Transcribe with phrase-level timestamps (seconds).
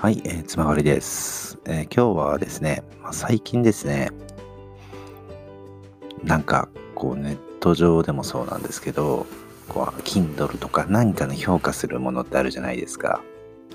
[0.00, 4.10] はい、えー、つまがりです、えー、今日はですね、まあ、最近ですね、
[6.22, 9.26] なんかこうネット上でもそうなんですけど、
[9.68, 13.24] こう Kindle とか何かの評価するものってあるじゃないですか。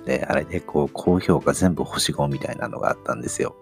[0.06, 3.58] で、あれでこう高評価全部星5みたいなのがあったんですよ。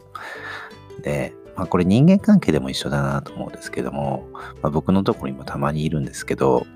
[1.02, 4.30] で、まあこれ人間関係でも一緒だなと思うんですけども、
[4.62, 6.68] まあ、僕のところにもたまにいるんですけど、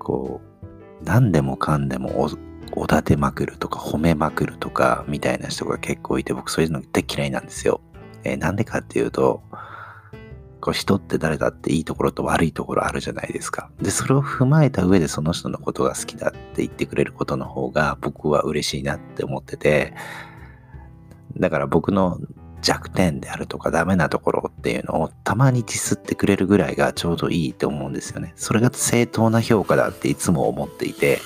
[0.00, 0.40] こ
[1.00, 2.28] う、何でもかんでも
[2.72, 7.80] おだてまくるとか褒めまくるとかみたいな人が結構いて僕そういうのって嫌いなんですよ。
[8.24, 9.42] えー、なんでかっていうと
[10.60, 13.70] こう人って誰だっていいところと悪いところあるじゃないですか。
[13.82, 19.94] でそれを踏まえた上でその人のことが好きだって言ってくれることの方が僕は嬉しいなって思ってて
[21.36, 22.20] だから僕の
[22.62, 28.32] 弱点であるとかダメなところっていうのをたまにディスってくれるぐらいがちょうどいいと思うんですよね。
[28.36, 31.20] それが正当な評価だっていつも思っていて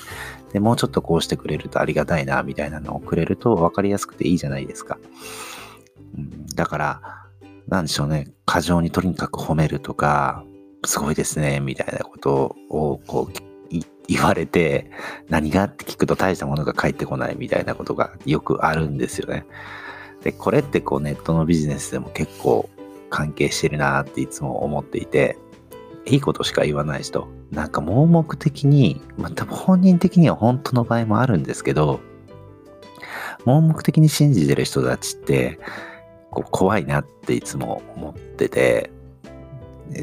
[0.53, 4.97] で、もうちょっとこうしてくれるとありがたいな、みたいなのをくれると分かりやすくていいじゃないですか。
[6.15, 7.01] うん、だから、
[7.67, 10.43] なんでしょうね、過剰にとにかく褒めるとか、
[10.85, 13.47] すごいですね、みたいなことをこう
[14.07, 14.89] 言われて、
[15.29, 19.45] 何がって聞くと大したものが返ってこないみたいなことがよくあるんですよね。
[20.23, 22.69] で、これってこうネットのビジネスでも結構
[23.09, 25.37] 関係してるなっていつも思っていて、
[26.07, 31.99] いいことしか言わない人、なんか盲目的に、まあ、多分本人的には本当の場合もあるんですけど、
[33.45, 35.59] 盲目的に信じてる人たちって、
[36.31, 38.91] こう怖いなっていつも思ってて、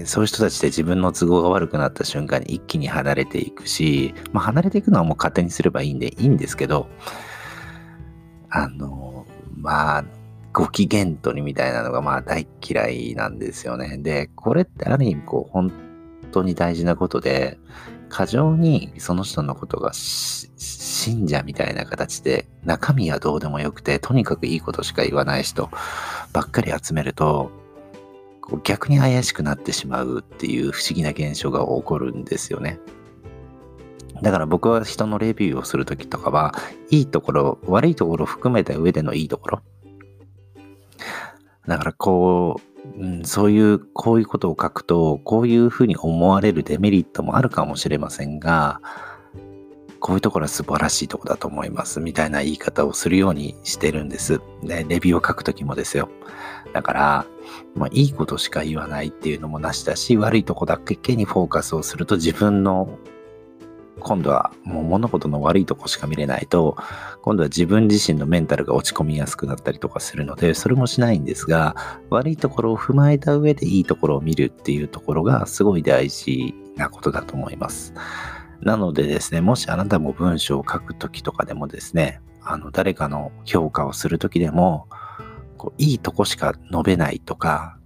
[0.04, 6.88] そういう人たちって自分の都合が悪くなった瞬間に一気に離れていくし、まあ、離れていくのはもう勝手にすればいいんでいいんですけど、
[8.50, 10.04] あの、まあ、
[10.52, 13.98] ご機嫌取りみたいなのがまあ大嫌いなんですよね。
[13.98, 15.72] で、これってある意味こう本
[16.34, 17.58] 当に大事なことで、
[18.08, 25.70] 過剰にその人のことが信者みたいな形で中身はどうでもよくて、とにかくいいことしか言わない人
[26.32, 27.50] ばっかり集めると、
[28.40, 32.78] こう逆に怪しくなってしまうっていう不思議な現象が起こるんですよね。
[34.22, 36.54] だから僕は人のレビューをするときとかは、
[36.90, 39.62] いいところ、悪いところ含めた上でのいいところ。
[41.66, 48.80] だからこう、うん、そういう、こういうことを書くと、こういうふうに思われるデメリットもあるかもしれませんが、
[50.00, 54.42] こういうところは素晴らしいとこだと思います、みたいな言い方をするようにしてるんです。
[54.62, 56.10] で、レビューを書くときもですよ。
[56.74, 57.26] だから、
[57.74, 62.98] まあ、いいことしか言わないっていうのもなしだし、悪いとこだけにフォーカスをすると自分の
[64.04, 66.76] 今度はもう物事の悪いとこしか見れないと、
[67.22, 71.74] 今度は自分自身のメンタルが落ち込みやすくなったりとかするので、それもしないんですが、
[72.10, 77.94] 悪いところを踏まえた上でいいところを見るっていうところがすごい大事なことだと思います。
[78.60, 84.86] なのでですね、もしあなたも文章を書くときとかでもですね、あの、誰かの評価をするときでも、
[85.56, 87.78] こういいとこしか述べないとか、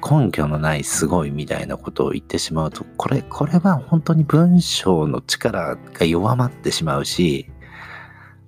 [0.00, 7.50] 根拠のないすごいみたいなことを言ってしまうと、これ、これは本当に文章の力が弱まってしまうし、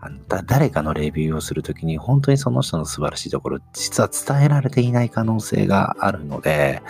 [0.01, 6.83] あの誰かのレビューをするときに本当にその人の素晴らしいところ、実は伝えられていない可能性があるので、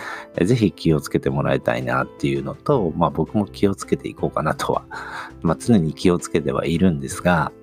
[0.43, 4.83] ぜひ気をつけてもらいたいなっていうのと、まあ僕も気をつけていこうかなとは、
[5.41, 7.53] まあ常に気をつけてはいるんですが、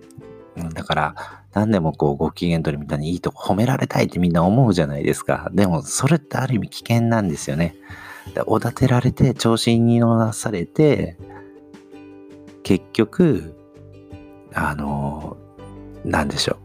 [0.72, 5.50] だから、何でもこうご機嫌取りみたいにいいとこ褒められたいってみんな思うじゃないですか。
[5.52, 7.76] でもそれってある意味危険なんですよね。
[8.46, 11.16] おだてられて調子に乗らされて
[12.62, 13.54] 結局
[14.54, 15.36] あの
[16.04, 16.56] 何でしょ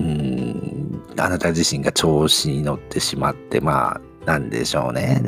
[0.00, 0.04] う。
[0.04, 5.22] うん、あなた自身が調子に乗ってしまってまあなんでしょうね。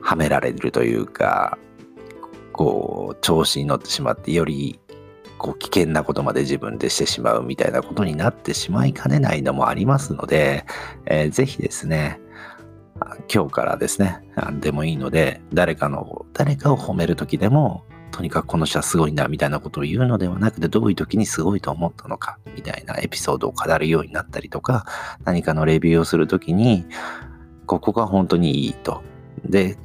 [0.00, 1.58] はめられるというか
[2.52, 4.78] こう調子に乗ってしまってより
[5.44, 10.64] こう危険なことまで自分でしてしまうみたいなことになってしまいかねないのもありますので、
[11.04, 12.18] えー、ぜひですね、
[13.30, 24.86] 今日からですね、何でもいいので、誰かの、誰かを褒めるときでも、とにかくこの人はすごいんだみたいなことを言うのではなくて、どういう時にすごいと思ったのかみたいなエピソードを語るようになったりとか、
[25.24, 26.86] 何かのレビューをするときに、
[27.66, 29.02] ここが本当にいいと。
[29.44, 29.76] で、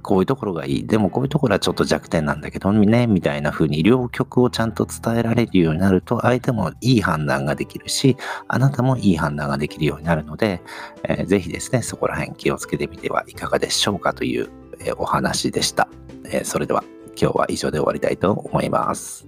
[0.00, 0.86] こういうところがいい。
[0.86, 8.16] でもこういうところはちょっと弱点なんだけどね、みたいな風に両極をちゃんと伝えられるようになると、相手もいい判断ができるし、
[8.48, 10.62] あなたもいい判断ができるようになるので、
[11.04, 14.48] えー、ぜひですね、そこら辺気をつけてみてはいかがでしょうかという、
[14.80, 15.88] えー、お話でした。
[16.24, 16.84] えー、それでは
[17.20, 19.26] 今日は以上で終わりたいと思います。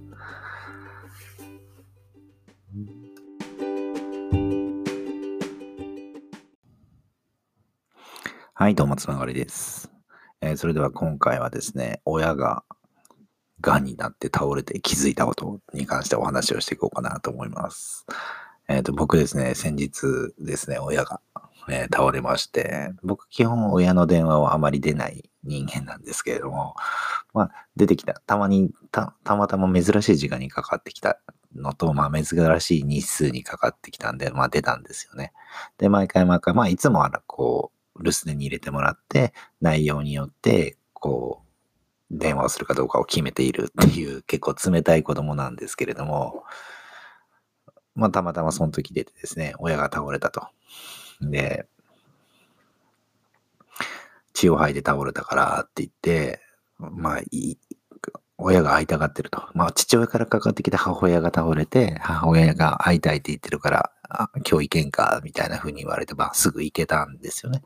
[8.55, 9.92] はい、どうもつながりです。
[10.45, 12.65] えー、それでは今回はですね、親が
[13.61, 18.05] 癌になって倒れて気づいたことに関してお話をしていこうかなと思います。
[18.67, 20.01] えっ、ー、と、僕ですね、先日
[20.37, 21.21] ですね、親が、
[21.69, 26.75] えー、倒れまして、僕基本親の電話はあまり出ない人間なんですけれども、
[27.33, 31.21] まあ、出てきた、たまにた、たまたま珍しい時間にかかってきた
[31.55, 35.31] のと、まあ、珍しい日数にかかってきたんで、まあ、出たんですよね。
[35.77, 46.43] で、毎回毎回、まあ、いつもあら、こう、留守電に入れてもらって、内容によって、こう、電話をするかどうかを決めているっていう 結構冷たい子供なんですけれども、
[47.95, 50.47] まあ、たまたまその時出てですね、親が倒れたと。
[51.21, 51.67] で、
[54.33, 56.41] 血を吐いて倒れたからって言って、
[56.77, 57.57] まあ、いい、
[58.37, 59.47] 親が会いたがってると。
[59.53, 67.61] まあ、父親からかかってきた母親が倒れて、母親が会いたいって言ってるから、あ今日行けんか、みたいな風に言われて、まあ、すぐ行けたんですよね。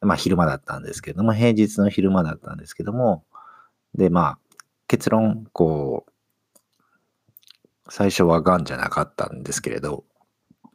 [0.00, 3.24] まあ、昼間だったんですけども、平日の昼間だったんですけども、
[3.94, 4.38] で、まあ、
[4.88, 6.12] 結論、こう、
[7.88, 10.04] 最初は癌じゃなかったんですけれど、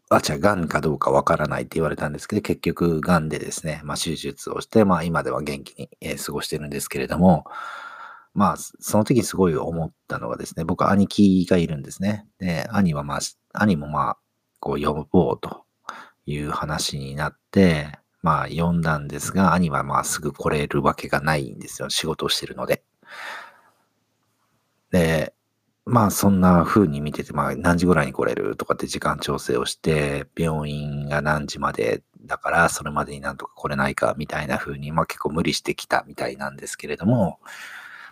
[0.10, 7.46] あ、じゃあ癌かどうかわからないって言われたんですけど、結局癌でですね、まあ手術をして、まあ今では元気に、え過ごしてるんですけれども、
[8.34, 12.26] まあその時すごい思ったのはですね、僕兄貴がいるんですね。
[12.40, 13.20] で、兄はまあ、
[13.54, 14.18] 兄もまあ、
[14.60, 15.64] こう呼ぼうと
[16.26, 21.90] いう話になって、まあ呼んだんですが、兄はまあすぐ来れるわけがないんですよ。
[21.90, 22.84] 仕事をしてるので。
[24.92, 25.34] で、
[25.86, 37.40] まあそんな風に見てて、まあ何時ぐらいに来れるとかって時間調整をして、病院が何時までだからそれまでになんとか来れないかみたいな風に、まあ結構無理してきたみたいなんですけれども、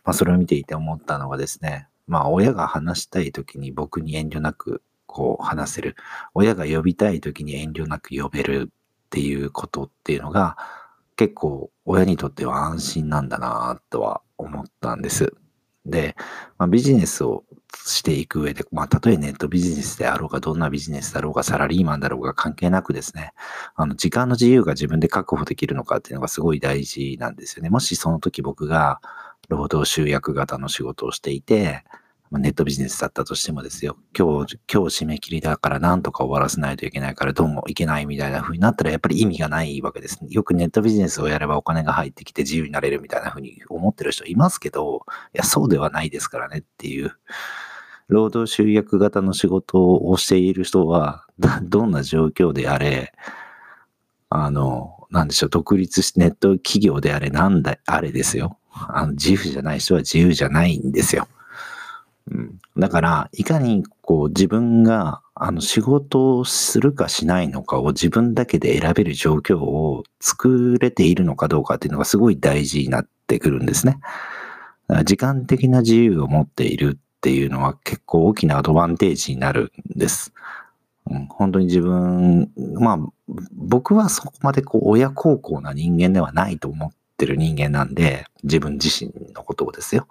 [0.05, 4.81] まあそれを見ていて思ったのがですね、まあ親が話したい時に僕に遠慮なく
[5.15, 5.95] こう話せる。
[6.33, 10.57] 親が呼びたい時に遠慮なく呼べるっていうことっていうのが
[11.15, 15.33] 結構親にとっては安心なんだなとは思ったんです。
[15.85, 16.17] で、
[16.57, 17.45] まあ、ビジネスを
[17.85, 23.31] していく上で、まあ、たとえネットビジネスであろうが、どんなビジネスだろうが、サラリーマンだろうが関係なくですね、
[23.75, 27.69] あの、時間の自由が自分で確保できるのかっていうのがすごい大事なんですよね。
[27.69, 28.99] もしその時僕が
[29.47, 31.85] 労働集約型の仕事をしていて、
[32.31, 40.27] ネットビジネスだったとしてもですよ、今日、今日締め切りだからなんとか終わらせないといけないからどうもいけないみたいな風になったらやっぱり意味がないわけです、ね。
[40.31, 47.11] よくネットビジネスをやればお金が入ってきて自由になれるみたいな風に思ってる人いますけど、いや、そうではないですからねっていう。
[48.07, 51.25] 労働集約型の仕事をしている人は、
[51.63, 53.13] どんな状況であれ、
[54.29, 58.57] あの、なんでしょう、独立してネット企業であれ、なんだ、あれですよ。
[58.71, 61.27] あの自由じゃない人は自由じゃないんですよ。
[62.31, 73.99] うん、だから、いかにこう自分があの仕事をするかしないのかを自分だけで選べる状況を作れているのかどうかっていうのがすごい大事になってくるんですね。
[75.03, 80.33] 時間的な自由を持っているっていうのは結構大きなアドバンテージになるんです。
[81.09, 82.99] うん、本当に自分、まあ
[83.53, 90.07] 僕はそこまでこう親孝行な人間ではないと思ってる人間なんで、自分自身のことをですよ。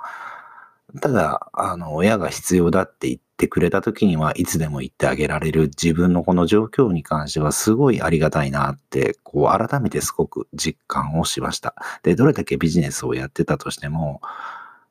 [1.01, 11.75] ただ、あの、親が必要だって言ってくれた時にはいつでも言ってあげられる自分のこの状況に関してはすごいありがたいなって、こう改めてすごく実感をしました。
[12.03, 14.21] で、どれだけビジネスをやってたとしても、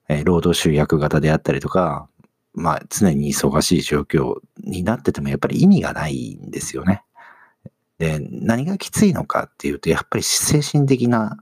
[0.09, 2.09] えー、労働集約型であったりとか、
[2.53, 7.03] まあ常に忙しい状況になっててもやっぱり意味がないんですよね。
[7.97, 11.37] で、何がきついのかっていうと、やっぱり精神的な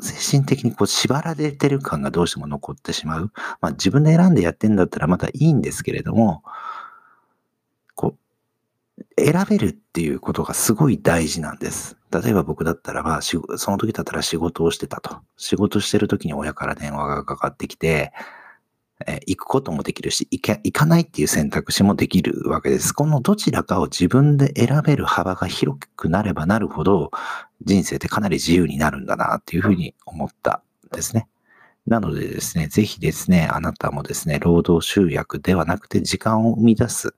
[0.00, 3.32] 精神的にこう縛られてる感がどうしても残ってしまう。
[3.60, 6.42] まあ自分で選んでやってんだったらまたいいんですけれども、
[7.94, 8.16] こ
[8.98, 11.96] う、選べるっていうことがすごい大事なんです。
[12.10, 15.20] 例えば僕だったらば、その時だったら仕事をしてたと。
[15.36, 18.12] 仕事してる時に親から電話がかかってきて、
[19.06, 22.92] え行くこともできるし行け、行かないっていう選択肢もできるわけです。
[22.92, 27.10] このどちらかを自分で選べる幅が広くなればなるほど、
[27.62, 30.62] 人生ってかなり自由になるんだなっていうふうに思った
[30.92, 31.28] んですね。
[31.86, 37.14] なのでですね、ぜひですね、あなたもですね、労働集約ではなくて時間を生み出す、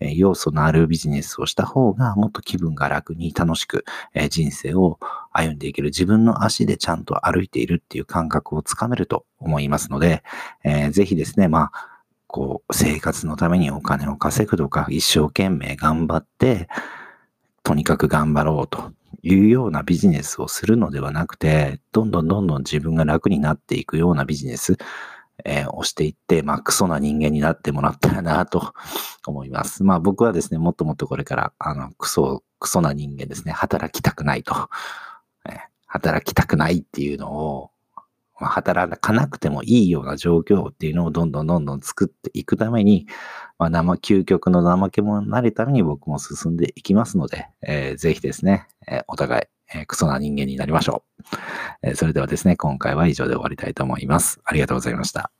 [0.00, 3.84] 要素のあるビジネスをした方がもっと気分が楽に楽しく、
[4.28, 4.98] 人生を
[5.32, 10.24] 歩んでいける自分の足でちゃんと歩いているっていう感覚をつかめると思いますので、
[10.64, 16.68] えー、ぜひですね、まあ、こう、生活のためにお金を稼ぐとか、一生懸命頑張って、
[17.62, 24.76] とにかく頑張ろうというようなビジネスをするのではなくて、どんどんどんどん自分が楽になっていくようなビジネス、
[25.44, 28.72] えー、をしていって、まあ、クソな人間になってもらったらなと
[29.26, 29.84] 思います。
[29.84, 34.54] まあ、僕はですね、もっともっとこれから、あの、クソ、クソな人間ですね、働きたくないと、
[35.48, 37.70] えー、働きたくないっていうのを、
[38.46, 43.06] 働かなくてもいいような状況っていうのをどんどんどんどん作っていくために、
[43.58, 49.42] まあ、生、究極の怠け者になるために僕も進んでいきますので、えー、ぜひですね、えー、お互い、
[49.74, 51.36] えー、クソな人間になりましょう。
[51.82, 54.40] えー、それではですね、今回は以上で終わりたいと思います。
[54.44, 55.37] ありがとうございました。